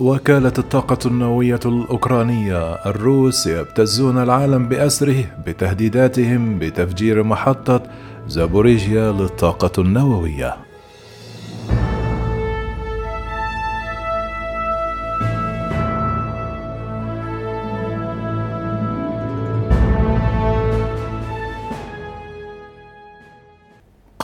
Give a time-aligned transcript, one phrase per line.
[0.00, 7.82] وكالة الطاقة النووية الأوكرانية الروس يبتزون العالم بأسره بتهديداتهم بتفجير محطة
[8.28, 10.56] زابوريجيا للطاقة النووية.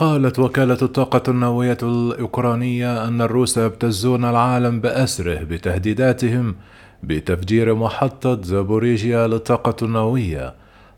[0.01, 6.55] قالت وكالة الطاقة النووية الأوكرانية أن الروس يبتزون العالم بأسره بتهديداتهم
[7.03, 10.53] بتفجير محطة زابوريجيا للطاقة النووية.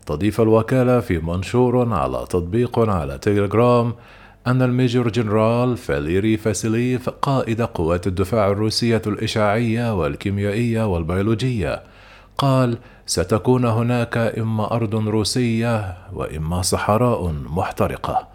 [0.06, 3.94] تضيف الوكالة في منشور على تطبيق على تيليجرام
[4.46, 11.82] أن الميجور جنرال فاليري فاسيليف قائد قوات الدفاع الروسية الإشعاعية والكيميائية والبيولوجية
[12.38, 18.33] قال ستكون هناك إما أرض روسية وإما صحراء محترقة.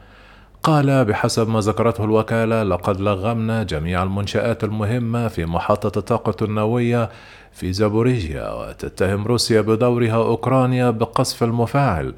[0.63, 7.09] قال بحسب ما ذكرته الوكالة لقد لغمنا جميع المنشآت المهمة في محطة الطاقة النووية
[7.51, 12.13] في زابوريجيا وتتهم روسيا بدورها أوكرانيا بقصف المفاعل.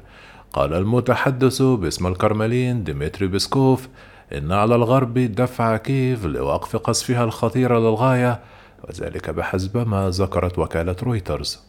[0.52, 3.88] قال المتحدث باسم الكرملين ديمتري بيسكوف
[4.32, 8.40] إن على الغرب دفع كيف لوقف قصفها الخطير للغاية؟
[8.88, 11.60] وذلك بحسب ما ذكرت وكالة رويترز.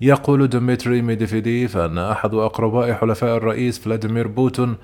[0.00, 4.76] يقول ديمتري ميدفيديف أن أحد أقرباء حلفاء الرئيس فلاديمير بوتين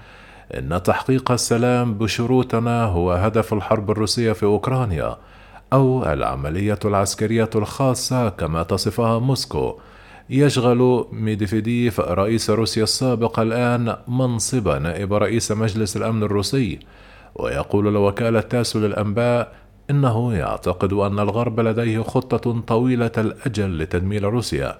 [0.54, 5.16] إن تحقيق السلام بشروطنا هو هدف الحرب الروسية في أوكرانيا
[5.72, 9.78] أو العملية العسكرية الخاصة كما تصفها موسكو.
[10.30, 16.78] يشغل ميدفيديف رئيس روسيا السابق الآن منصب نائب رئيس مجلس الأمن الروسي
[17.34, 19.52] ويقول لوكالة تاسو للأنباء
[19.90, 24.78] إنه يعتقد أن الغرب لديه خطة طويلة الأجل لتدمير روسيا.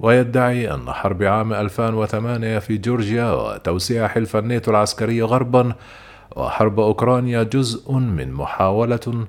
[0.00, 5.72] ويدعي أن حرب عام 2008 في جورجيا وتوسيع حلف الناتو العسكري غربا
[6.36, 9.26] وحرب أوكرانيا جزء من محاولة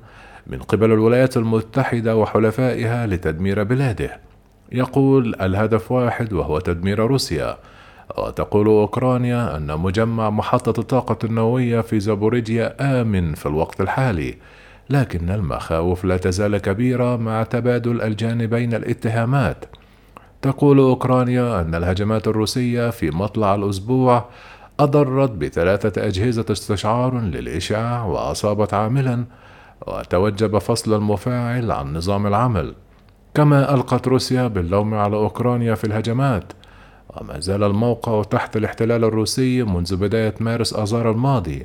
[0.47, 4.19] من قبل الولايات المتحدة وحلفائها لتدمير بلاده.
[4.71, 7.57] يقول الهدف واحد وهو تدمير روسيا.
[8.17, 14.37] وتقول أوكرانيا أن مجمع محطة الطاقة النووية في زابوريجيا آمن في الوقت الحالي
[14.89, 19.65] لكن المخاوف لا تزال كبيرة مع تبادل الجانبين الاتهامات.
[20.41, 24.25] تقول أوكرانيا أن الهجمات الروسية في مطلع الأسبوع
[24.79, 29.25] أضرت بثلاثة أجهزة استشعار للإشعاع وأصابت عاملا
[29.87, 32.75] وتوجب فصل المفاعل عن نظام العمل.
[33.33, 36.53] كما ألقت روسيا باللوم على أوكرانيا في الهجمات
[37.09, 41.63] وما زال الموقع تحت الاحتلال الروسي منذ بداية مارس آذار الماضي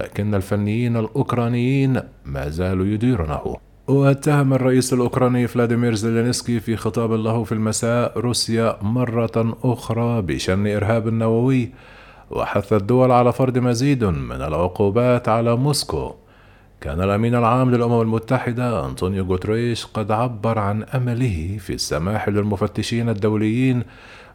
[0.00, 3.56] لكن الفنيين الأوكرانيين ما زالوا يديرونه.
[3.90, 11.08] واتهم الرئيس الأوكراني فلاديمير زيلينسكي في خطاب له في المساء روسيا مرة أخرى بشن إرهاب
[11.08, 11.70] نووي
[12.30, 16.14] وحث الدول على فرض مزيد من العقوبات على موسكو.
[16.80, 23.82] كان الأمين العام للأمم المتحدة أنطونيو غوتريش قد عبر عن أمله في السماح للمفتشين الدوليين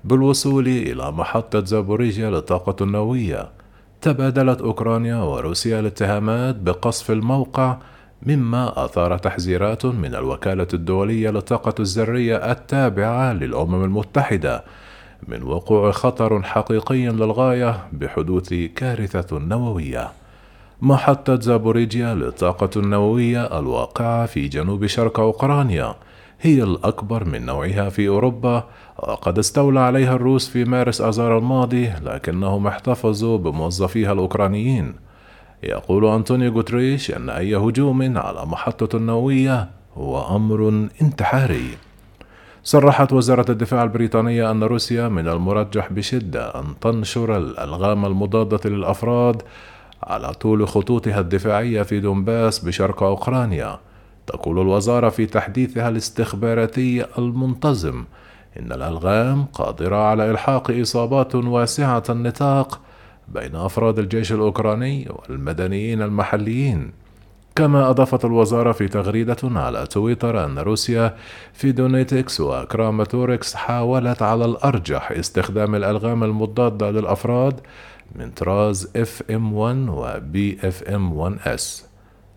[0.04, 3.50] بالوصول إلى محطة زابوريجيا للطاقة النووية.
[4.02, 7.78] تبادلت أوكرانيا وروسيا الاتهامات بقصف الموقع
[8.24, 14.64] مما أثار تحذيرات من الوكالة الدولية للطاقة الذرية التابعة للأمم المتحدة
[15.28, 20.12] من وقوع خطر حقيقي للغاية بحدوث كارثة نووية.
[20.82, 25.96] محطة زابوريجيا للطاقة النووية الواقعة في جنوب شرق أوكرانيا
[26.42, 28.64] هي الأكبر من نوعها في أوروبا
[28.98, 34.94] وقد استولى عليها الروس في مارس آذار الماضي لكنهم احتفظوا بموظفيها الأوكرانيين
[35.66, 41.78] يقول أنطونيو غوتريش أن أي هجوم على محطة نووية هو أمر انتحاري.
[42.64, 49.42] صرحت وزارة الدفاع البريطانية أن روسيا من المرجح بشدة أن تنشر الألغام المضادة للأفراد
[50.04, 53.80] على طول خطوطها الدفاعية في دونباس بشرق أوكرانيا.
[54.28, 58.06] تقول الوزارة في تحديثها الاستخباراتي المنتظم
[58.60, 62.80] إن الألغام قادرة على إلحاق إصابات واسعة النطاق
[63.28, 66.92] بين أفراد الجيش الأوكراني والمدنيين المحليين
[67.56, 71.16] كما أضافت الوزارة في تغريدة على تويتر أن روسيا
[71.54, 77.60] في دونيتسك وكراماتورسك حاولت على الأرجح استخدام الألغام المضادة للأفراد
[78.16, 81.84] من طراز PFM-1 و PFM-1S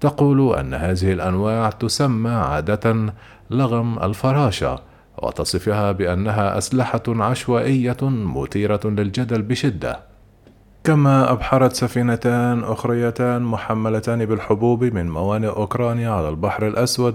[0.00, 3.14] تقول أن هذه الأنواع تسمى عادة
[3.50, 4.82] لغم الفراشة
[5.22, 10.00] وتصفها بأنها أسلحة عشوائية مثيرة للجدل بشدة.
[10.88, 17.14] كما أبحرت سفينتان أخريتان محملتان بالحبوب من موانئ أوكرانيا على البحر الأسود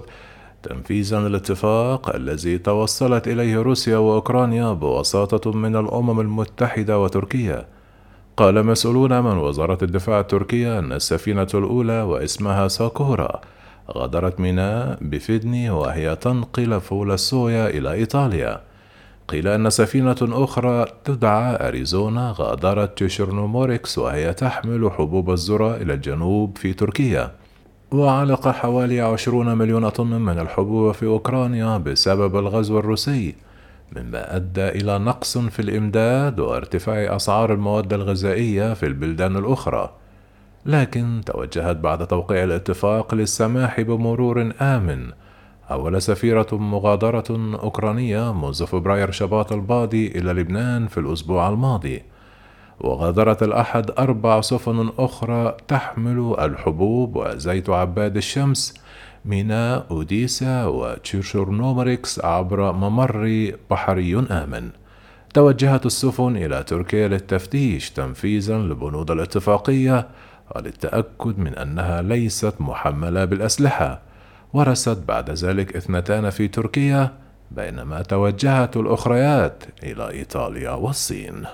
[0.62, 7.66] تنفيذا للاتفاق الذي توصلت إليه روسيا وأوكرانيا بوساطة من الأمم المتحدة وتركيا.
[8.36, 13.40] قال مسؤولون من وزارة الدفاع التركية أن السفينة الأولى واسمها ساكورا
[13.90, 18.60] غادرت ميناء بيفديني وهي تنقل فول الصويا إلى إيطاليا.
[19.28, 26.72] قيل أن سفينة أخرى تدعى أريزونا غادرت تشيرنومورسك وهي تحمل حبوب الذرة إلى الجنوب في
[26.72, 27.32] تركيا
[27.92, 33.34] وعلق حوالي عشرون مليون طن من الحبوب في أوكرانيا بسبب الغزو الروسي
[33.96, 39.90] مما أدى إلى نقص في الإمداد وارتفاع أسعار المواد الغذائية في البلدان الأخرى.
[40.66, 45.10] لكن توجهت بعد توقيع الاتفاق للسماح بمرور آمن
[45.68, 52.02] حول سفيرة مغادرة أوكرانية منذ فبراير شباط الماضي إلى لبنان في الأسبوع الماضي
[52.80, 58.74] وغادرت الأحد أربع سفن أخرى تحمل الحبوب وزيت عباد الشمس
[59.24, 64.70] ميناء أوديسا وتشيرشورنومريكس عبر ممر بحري آمن.
[65.34, 70.08] توجهت السفن إلى تركيا للتفتيش تنفيذا لبنود الاتفاقية
[70.56, 74.13] وللتأكد من أنها ليست محملة بالأسلحة.
[74.54, 77.12] ورست بعد ذلك اثنتان في تركيا
[77.50, 81.44] بينما توجهت الأخريات إلى إيطاليا والصين.